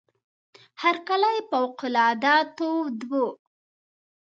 [0.81, 3.25] هرکلی فوق العاده تود وو.